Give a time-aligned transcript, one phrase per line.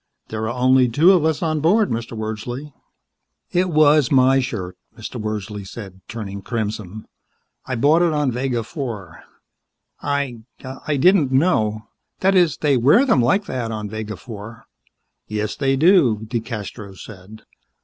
[0.29, 2.17] There are only the two of us aboard, Mr.
[2.17, 2.73] Wordsley."
[3.51, 5.21] "It was my shirt," Mr.
[5.21, 7.05] Wordsley said, turning crimson.
[7.67, 9.23] "I bought it on Vega Four.
[10.01, 10.39] I
[10.87, 11.83] I didn't know
[12.21, 14.65] that is, they wear them like that on Vega Four."
[15.27, 17.43] "Yes, they do," DeCastros said.